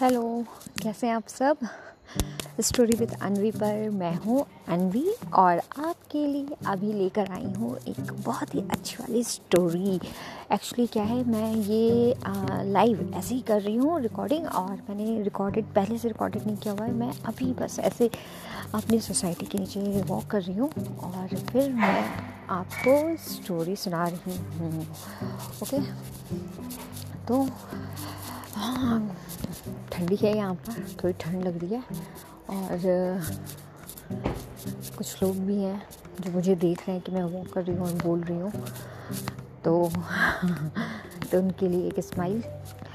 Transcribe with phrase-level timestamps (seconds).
[0.00, 0.44] Hello,
[0.82, 1.58] कैसे हैं आप सब?
[2.60, 8.12] स्टोरी विद अनवी पर मैं हूँ अनवी और आपके लिए अभी लेकर आई हूँ एक
[8.26, 9.94] बहुत ही अच्छी वाली स्टोरी
[10.52, 12.14] एक्चुअली क्या है, मैं ये
[12.72, 16.74] लाइव ऐसे ही कर रही हूँ रिकॉर्डिंग और मैंने रिकॉर्डेड पहले से रिकॉर्डेड नहीं किया
[16.74, 18.10] हुआ है। मैं अभी बस ऐसे
[18.74, 20.70] अपनी सोसाइटी के नीचे वॉक कर रही हूँ
[21.02, 22.04] और फिर मैं
[22.50, 24.86] आपको स्टोरी सुना रही हूँ।
[25.62, 25.82] ओके
[27.26, 27.46] तो
[28.58, 28.98] हाँ
[29.92, 31.82] ठंडी है यहाँ पर, थोड़ी ठंड लग रही है
[32.50, 33.20] और
[34.96, 35.82] कुछ लोग भी हैं
[36.20, 38.50] जो मुझे देख रहे हैं कि मैं वॉक कर रही हूँ और बोल रही हूँ।
[39.64, 39.90] तो
[41.32, 42.42] तो उनके लिए एक स्माइल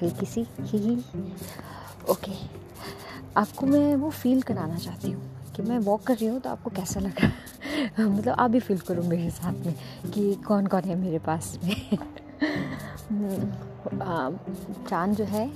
[0.01, 0.95] हल्की सी, ही ही।
[2.11, 2.31] ओके
[3.37, 5.21] आपको मैं वो फील कराना चाहती हूँ
[5.55, 7.31] कि मैं वॉक कर रही हूँ तो आपको कैसा लगा?
[7.99, 9.75] मतलब आप भी फील करो मेरे साथ में
[10.13, 11.97] कि कौन कौन है मेरे पास में।
[14.89, 15.47] चाँद जो है,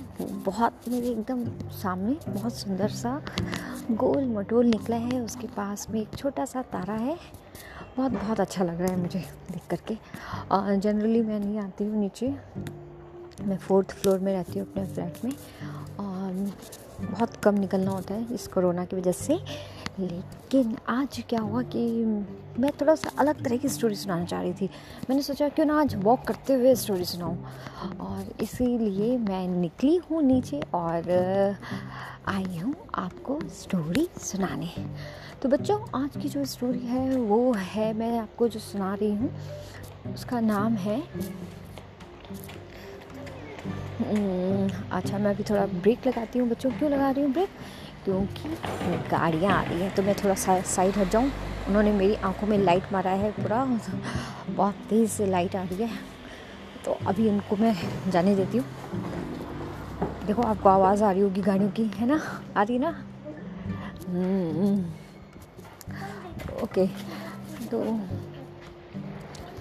[0.44, 3.20] बहुत मेरे एकदम सामने बहुत सुंदर सा
[3.90, 7.16] गोल मटोल निकला है। उसके पास में एक छोटा सा तारा है।
[7.96, 9.18] बहुत बहुत अच्छा लग रहा है मुझे
[9.52, 9.96] देख करके।
[10.50, 12.34] और जनरली मैं नहीं आती हूँ नीचे।
[13.42, 15.32] मैं फोर्थ फ्लोर में रहती हूँ अपने फ्लैट में।
[16.00, 16.32] और
[17.02, 19.38] बहुत कम निकलना होता है इस कोरोना की वजह से।
[20.00, 21.80] लेकिन आज क्या हुआ कि
[22.58, 24.68] मैं थोड़ा सा अलग तरह की स्टोरी सुनाना चाह रही थी।
[25.10, 27.36] मैंने सोचा, क्यों ना आज वॉक करते हुए स्टोरी सुनाऊं?
[28.00, 31.10] और इसीलिए मैं निकली हूँ नीचे और
[32.28, 34.70] आई हूँ आपको स्टोरी सुनाने।
[35.42, 39.30] तो बच्चों, आज की जो स्टोरी है वो है, मैं आपको जो सुना रही हूँ,
[40.14, 41.02] उसका नाम है
[44.08, 47.48] अच्छा मैं अभी थोड़ा ब्रेक लगाती हूँ बच्चों क्यों लगा रही हूँ ब्रेक
[48.04, 48.48] क्योंकि
[49.10, 51.30] गाड़ियाँ आ रही हैं तो मैं थोड़ा सा साइड हट जाऊँ।
[51.68, 53.64] उन्होंने मेरी आँखों में लाइट मारा है पूरा।
[54.50, 55.90] बहुत तेज़ से लाइट आ रही है।
[56.84, 57.74] तो अभी उनको मैं
[58.10, 58.66] जाने देती हूँ।
[60.26, 62.20] देखो आपको आवाज़ आ रही होगी गाड़ियों की है ना?
[62.56, 62.94] आ रही ना?
[64.08, 64.84] हम्म,
[66.62, 66.86] ओके
[67.70, 67.82] तो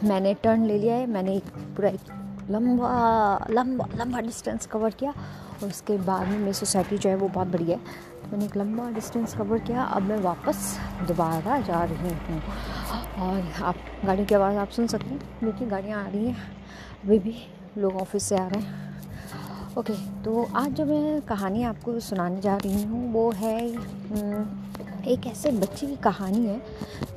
[0.03, 2.11] मैंने टर्न ले लिया है। मैंने पूरा एक
[2.51, 7.27] लंबा लंबा लंबा डिस्टेंस कवर किया और उसके बाद में मेरी सोसाइटी जो है वो
[7.27, 10.77] बहुत बड़ी है। तो मैंने एक लंबा डिस्टेंस कवर किया। अब मैं वापस
[11.07, 12.41] दोबारा जा रही हूँ।
[13.19, 13.75] और आप
[14.05, 16.35] गाड़ी की आवाज़ आप सुन सकते हैं। देखिए गाड़ियाँ आ रही हैं।
[17.05, 17.35] अभी भी
[17.77, 18.85] लोग ऑफ़िस से आ रहे हैं।
[19.77, 19.93] ओके
[20.23, 24.45] तो आज जो मैं कहानी आपको सुनाने जा रही हूँ वो है हम्म,
[25.07, 26.61] एक ऐसे बच्चे की कहानी है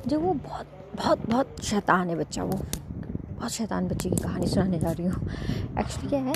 [0.07, 2.59] जो वो बहुत बहुत बहुत शैतान है बच्चा वो।
[3.41, 5.29] बहुत शैतान बच्चे की कहानी सुनाने जा रही हूँ।
[5.79, 6.33] एक्चुअली क्या है?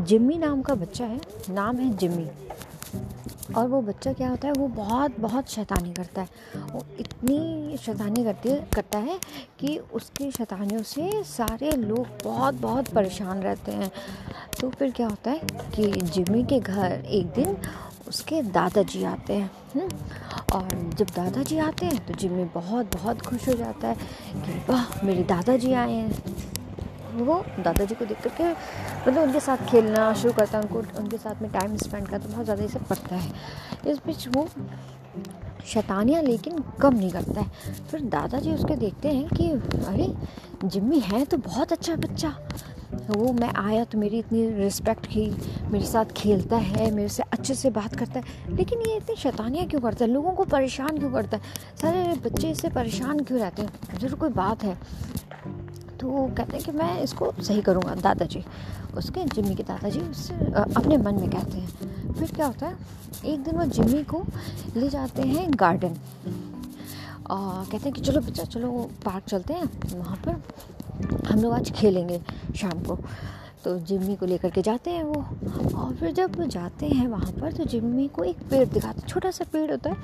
[0.00, 1.20] जिम्मी नाम का बच्चा है
[1.50, 2.28] नाम है जिम्मी।
[3.56, 4.54] और वो बच्चा क्या होता है?
[4.54, 6.28] वो बहुत बहुत शैतानी करता है।
[6.72, 9.18] वो इतनी शैतानी करती करता है
[9.58, 13.90] कि उसकी शैतानियों से सारे लोग बहुत बहुत परेशान रहते हैं।
[14.60, 15.40] तो फिर क्या होता है
[15.76, 17.56] कि जिम्मी के घर एक दिन
[18.08, 19.88] उसके दादाजी आते हैं हम्म,
[20.52, 20.68] और
[20.98, 23.94] जब दादाजी आते हैं तो जिम्मी बहुत बहुत खुश हो जाता है
[24.36, 26.38] कि वाह, मेरे दादाजी आए हैं।
[27.18, 31.42] वो दादाजी को देख करके मतलब उनके साथ खेलना शुरू करता है, उनको, उनके साथ
[31.42, 33.32] में टाइम स्पेंड करता है बहुत ज़्यादा इसे पड़ता है।
[33.86, 34.46] इस बीच वो
[35.66, 39.48] शैतानियाँ लेकिन कम नहीं करता है। फिर दादाजी उसके देखते हैं कि,
[39.86, 40.12] अरे
[40.64, 42.34] जिम्मी है तो बहुत अच्छा बच्चा।
[43.10, 45.26] वो मैं आया तो मेरी इतनी रिस्पेक्ट की,
[45.70, 49.66] मेरे साथ खेलता है, मेरे से अच्छे से बात करता है। लेकिन ये इतनी शैतानियाँ
[49.66, 50.10] क्यों करता है?
[50.10, 51.42] लोगों को परेशान क्यों करता है?
[51.82, 53.98] सारे बच्चे इससे परेशान क्यों रहते हैं?
[53.98, 54.76] ज़रूर कोई बात है।
[56.00, 58.44] तो वो कहते हैं कि मैं इसको सही करूँगा, दादाजी।
[58.96, 60.34] उसके जिम्मी के दादाजी उससे
[60.74, 62.76] अपने मन में कहते हैं। फिर क्या होता है?
[63.24, 64.22] एक दिन वो जिम्मी को
[64.76, 65.96] ले जाते हैं गार्डन
[67.30, 68.68] कहते हैं कि चलो बच्चा, चलो
[69.04, 70.42] पार्क चलते हैं। वहाँ पर
[71.28, 72.20] हम लोग आज खेलेंगे
[72.56, 72.98] शाम को।
[73.64, 75.24] तो जिम्मी को लेकर के जाते हैं वो।
[75.78, 79.44] और फिर जब जाते हैं वहाँ पर तो जिम्मी को एक पेड़ दिखाते छोटा सा
[79.52, 79.96] पेड़ होता है।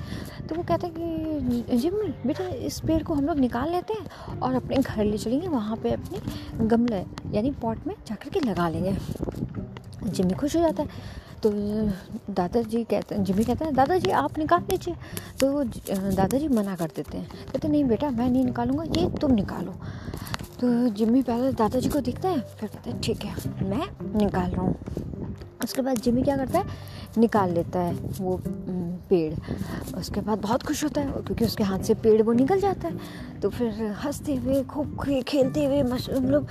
[0.47, 4.39] तो वो कहते हैं कि, जिम्मी, बेटा, इस पेड़ को हम लोग निकाल लेते हैं
[4.39, 6.19] और अपने घर ले चलेंगे। वहाँ पे अपने
[6.65, 7.05] गमले,
[7.35, 8.97] यानी पॉट में जाकर के लगा लेंगे।
[10.03, 10.89] जिम्मी खुश हो जाता है।
[11.43, 11.51] तो
[12.33, 14.95] दादाजी कहते हैं, जिम्मी कहते हैं, दादाजी, आप निकाल लीजिए।
[15.39, 15.63] तो
[15.93, 19.73] दादाजी मना कर देते हैं। कहते नहीं बेटा, मैं नहीं निकालूँगा, ये तुम निकालो।
[20.59, 23.87] तो जिम्मी पहले दादाजी को दिखता है फिर कहता है ठीक है मैं
[24.17, 24.75] निकाल रहा हूँ।
[25.63, 26.65] उसके बाद जिम्मी क्या करता है
[27.17, 28.39] निकाल लेता है वो
[29.09, 29.33] पेड़।
[29.97, 33.39] उसके बाद बहुत खुश होता है क्योंकि उसके हाथ से पेड़ वो निकल जाता है।
[33.41, 36.47] तो फिर हँसते हुए खूब खेलते हुए मतलब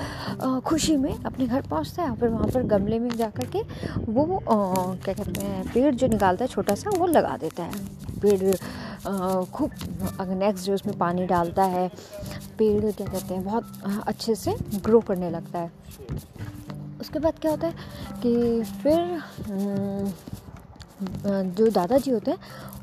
[0.66, 3.62] खुशी में अपने घर पहुँचता है। और फिर वहाँ पर गमले में जा कर के
[4.08, 7.84] वो आ, क्या कहते हैं पेड़ जो निकालता है छोटा सा वो लगा देता है।
[8.20, 8.54] पेड़
[9.52, 9.70] खूब
[10.20, 11.88] नेक्स्ट डे उसमें पानी डालता है,
[12.58, 15.70] पेड़ क्या कहते हैं, बहुत अच्छे से ग्रो करने लगता है।
[17.00, 17.74] उसके बाद क्या होता है
[18.22, 19.22] कि फिर
[21.26, 22.38] जो दादाजी होते हैं,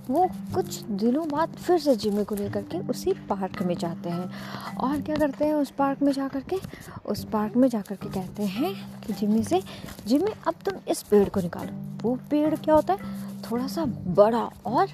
[0.10, 4.78] वो कुछ दिनों बाद फिर से जिम्मी को लेकर के उसी पार्क में जाते हैं।
[4.78, 6.58] और क्या करते हैं उस पार्क में जा कर के?
[7.06, 9.62] उस पार्क में जा कर के कहते हैं कि जिम्मी से
[10.08, 11.74] जिम्मे अब तुम इस पेड़ को निकालो।
[12.04, 13.00] वो पेड़ क्या होता है?
[13.42, 14.88] थोड़ा सा बड़ा और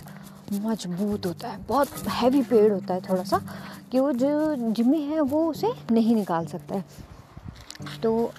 [0.54, 3.42] मज़बूत होता है, बहुत हैवी पेड़ होता है थोड़ा सा
[3.92, 6.86] कि वो जो जिम्मी है वो उसे नहीं निकाल सकता है।
[8.04, 8.32] तो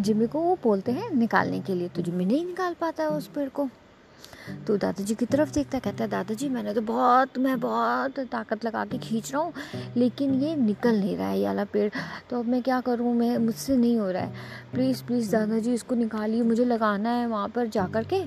[0.00, 3.26] जिम्मी को वो बोलते हैं निकालने के लिए तो जिम्मी नहीं निकाल पाता है उस
[3.28, 3.68] पेड़ को।
[4.66, 8.84] तो दादाजी की तरफ़ देखता कहता है दादाजी, मैंने तो बहुत, मैं बहुत ताकत लगा
[8.84, 9.52] के खींच रहा हूँ,
[9.96, 11.90] लेकिन ये निकल नहीं रहा है ये वाला पेड़।
[12.30, 13.14] तो अब मैं क्या करूँ?
[13.14, 14.32] मैं, मुझसे नहीं हो रहा है।
[14.72, 18.22] प्लीज़ प्लीज़ दादाजी, इसको निकालिए, मुझे लगाना है वहाँ पर जा कर के,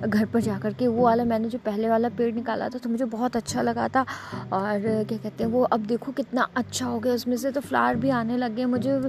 [0.00, 2.90] घर पर जा कर के। वो वाला, मैंने जो पहले वाला पेड़ निकाला था तो
[2.90, 4.04] मुझे बहुत अच्छा लगा था।
[4.52, 7.96] और क्या कहते हैं, वो अब देखो कितना अच्छा हो गया, उसमें से तो फ्लावर
[7.96, 9.00] भी आने लग गए, मुझे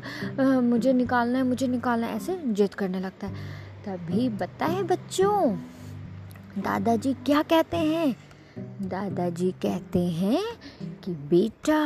[0.62, 5.56] मुझे निकालना है, मुझे निकालना है, ऐसे जिद करने लगता है। तभी बताए बच्चों।
[6.57, 8.16] दादाजी क्या कहते हैं?
[8.81, 10.44] दादाजी कहते हैं
[11.04, 11.80] कि बेटा,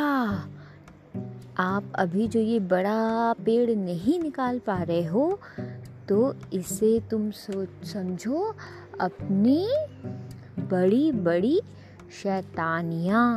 [1.59, 5.39] आप अभी जो ये बड़ा पेड़ नहीं निकाल पा रहे हो
[6.09, 8.55] तो इसे तुम सोच समझो
[9.01, 9.67] अपनी
[10.59, 11.59] बड़ी बड़ी
[12.23, 13.27] शैतानियाँ।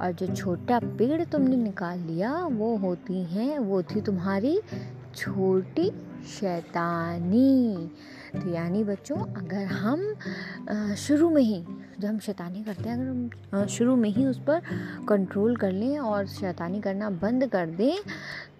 [0.00, 4.60] और जो छोटा पेड़ तुमने निकाल लिया, वो होती हैं, वो थी तुम्हारी
[5.16, 5.90] छोटी
[6.30, 7.90] शैतानी।
[8.32, 11.64] तो यानी बच्चों, अगर हम शुरू में ही
[12.00, 14.60] जब हम शैतानी करते हैं, अगर हम शुरू में ही उस पर
[15.08, 17.96] कंट्रोल कर लें और शैतानी करना बंद कर दें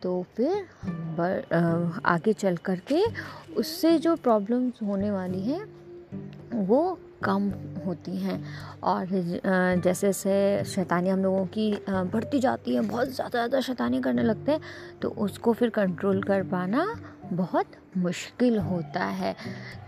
[0.03, 3.03] तो फिर हम आगे चल कर के
[3.57, 5.65] उससे जो प्रॉब्लम्स होने वाली हैं,
[6.57, 7.49] वो कम
[7.87, 8.43] होती हैं।
[8.83, 14.23] और जैसे जैसे शैतानी हम लोगों की बढ़ती जाती है, बहुत ज़्यादा ज़्यादा शैतानी करने
[14.23, 14.61] लगते हैं
[15.03, 16.87] तो उसको फिर कंट्रोल कर पाना
[17.33, 17.67] बहुत
[17.97, 19.37] मुश्किल होता है।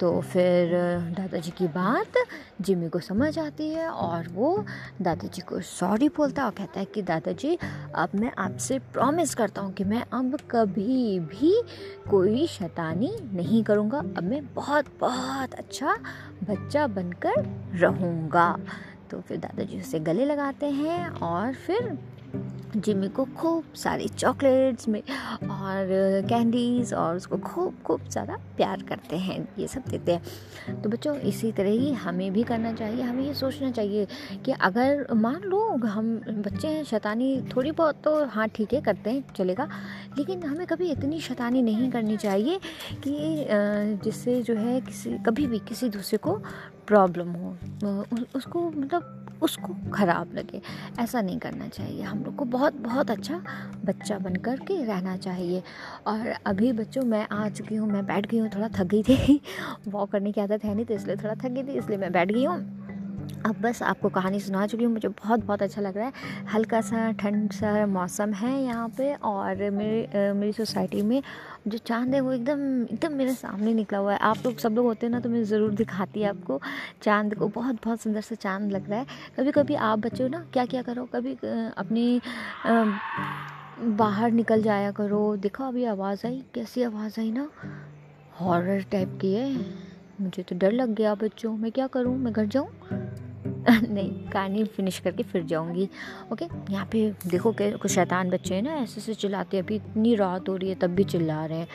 [0.00, 0.70] तो फिर
[1.18, 2.12] दादाजी की बात
[2.60, 4.64] जिमी को समझ आती है और वो
[5.02, 7.58] दादाजी को सॉरी बोलता है और कहता है कि, दादाजी,
[7.94, 11.62] अब मैं आपसे प्रॉमिस करता हूँ कि मैं अब कभी भी
[12.10, 15.96] कोई शैतानी नहीं करूँगा। अब मैं बहुत बहुत अच्छा
[16.50, 17.44] बच्चा बनकर
[17.74, 18.58] रहूँगा।
[19.10, 21.98] तो फिर दादाजी उसे गले लगाते हैं और फिर
[22.76, 25.88] जिमी को खूब सारी चॉकलेट्स में और
[26.28, 31.14] कैंडीज़ और उसको खूब खूब सारा प्यार करते हैं, ये सब देते हैं। तो बच्चों,
[31.16, 34.06] इसी तरह ही हमें भी करना चाहिए, हमें ये सोचना चाहिए
[34.44, 39.10] कि अगर मान लो हम बच्चे हैं, शैतानी थोड़ी बहुत तो हाँ ठीक है, करते
[39.10, 39.68] हैं, चलेगा
[40.18, 42.58] लेकिन हमें कभी इतनी शैतानी नहीं करनी चाहिए
[43.06, 43.46] कि
[44.04, 46.34] जिससे जो है किसी, कभी भी किसी दूसरे को
[46.86, 47.56] प्रॉब्लम हो।
[48.36, 50.60] उसको मतलब उसको ख़राब लगे।
[51.00, 53.40] ऐसा नहीं करना चाहिए। हम लोग को बहुत बहुत अच्छा
[53.84, 55.62] बच्चा बन कर के रहना चाहिए।
[56.06, 59.40] और अभी बच्चों, मैं आ चुकी हूँ। मैं बैठ गई हूँ। थोड़ा थक गई थी।
[59.88, 62.32] वॉक करने की आदत है नहीं तो इसलिए थोड़ा थक गई थी, इसलिए मैं बैठ
[62.32, 62.79] गई हूँ।
[63.46, 66.12] अब बस आपको कहानी सुना चुकी हूँ। मुझे बहुत बहुत अच्छा लग रहा है।
[66.52, 71.22] हल्का सा ठंड सा मौसम है यहाँ पे और मेरी मेरी सोसाइटी में
[71.68, 74.86] जो चाँद है वो एकदम एकदम मेरे सामने निकला हुआ है। आप लोग सब लोग
[74.86, 76.60] होते हैं ना तो मैं ज़रूर दिखाती है आपको
[77.02, 79.06] चाँद को। बहुत बहुत सुंदर सा चाँद लग रहा है।
[79.36, 81.04] कभी कभी आप बच्चों ना क्या क्या करो?
[81.14, 82.20] कभी अपनी
[83.98, 87.48] बाहर निकल जाया करो। देखो अभी आवाज़ आई, कैसी आवाज़ आई ना?
[88.40, 89.54] हॉरर टाइप की है।
[90.20, 92.18] मुझे तो डर लग गया बच्चों, मैं क्या करूँ?
[92.18, 92.68] मैं घर जाऊँ?
[93.88, 95.88] नहीं कहानी फिनिश करके फिर जाऊँगी।
[96.32, 100.14] ओके यहाँ पे देखो कि कुछ शैतान बच्चे हैं ना, ऐसे ऐसे चिल्लाते अभी इतनी
[100.14, 101.68] रात हो रही है, तब भी चिल्ला रहे हैं।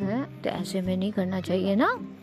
[0.00, 0.42] है?
[0.42, 2.17] तो ऐसे में नहीं करना चाहिए ना।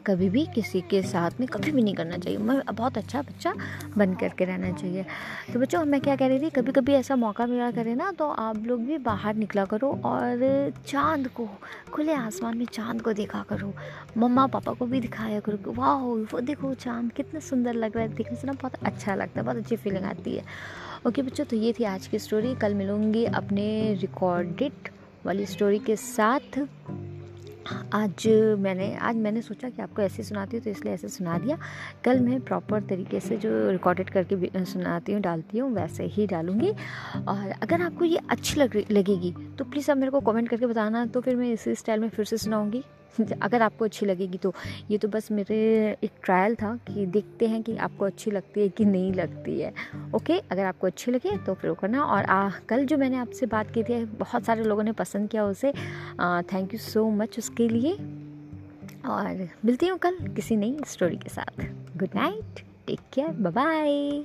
[0.00, 3.52] कभी भी किसी के साथ में कभी भी नहीं करना चाहिए। मैं बहुत अच्छा बच्चा
[3.96, 5.04] बन करके रहना चाहिए।
[5.52, 6.50] तो बच्चों, मैं क्या कह रही थी?
[6.50, 10.72] कभी कभी ऐसा मौका मिला करे ना तो आप लोग भी बाहर निकला करो और
[10.86, 11.48] चाँद को,
[11.92, 13.72] खुले आसमान में चाँद को देखा करो।
[14.16, 15.96] मम्मा पापा को भी दिखाया करो वाह,
[16.32, 19.44] वो देखो चाँद, कितना सुंदर लग रहा है। देखने से ना बहुत अच्छा लगता है,
[19.46, 20.44] बहुत अच्छी फीलिंग आती है।
[21.06, 24.88] ओके बच्चों तो ये थी आज की स्टोरी कल मिलूँगी अपने रिकॉर्डेड
[25.26, 26.58] वाली स्टोरी के साथ।
[27.94, 28.26] आज
[28.58, 31.58] मैंने आज मैंने सोचा कि आपको ऐसे सुनाती हूँ तो इसलिए ऐसे सुना दिया।
[32.04, 36.70] कल मैं प्रॉपर तरीके से जो रिकॉर्डेड करके सुनाती हूँ, डालती हूँ, वैसे ही डालूँगी।
[37.28, 41.04] और अगर आपको ये अच्छी लग लगेगी तो प्लीज़ आप मेरे को कमेंट करके बताना
[41.06, 42.82] तो फिर मैं इसी स्टाइल में फिर से सुनाऊँगी।
[43.42, 44.52] अगर आपको अच्छी लगेगी तो।
[44.90, 45.56] ये तो बस मेरे
[46.04, 49.72] एक ट्रायल था कि देखते हैं कि आपको अच्छी लगती है कि नहीं लगती है।
[50.14, 53.70] ओके अगर आपको अच्छी लगे तो फिर करना। और आ, कल जो मैंने आपसे बात
[53.70, 55.72] की थी बहुत सारे लोगों ने पसंद किया उसे।
[56.52, 57.92] थैंक यू सो मच उसके लिए।
[59.06, 61.62] और मिलती हूँ कल किसी नई स्टोरी के साथ।
[61.96, 64.24] Good night take care bye